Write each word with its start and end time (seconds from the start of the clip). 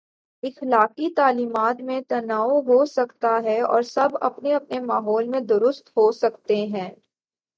اخلاقی 0.43 1.09
تعلیمات 1.09 1.81
میں 1.81 1.99
تنوع 2.07 2.61
ہو 2.61 2.85
سکتا 2.85 3.39
ہے 3.43 3.59
اور 3.61 3.81
سب 3.81 4.17
اپنے 4.21 4.53
اپنے 4.53 4.79
ماحول 4.81 5.27
میں 5.27 5.39
درست 5.49 5.89
ہو 5.89 6.11
سکتے 6.11 6.65
ہیں۔ 6.67 6.89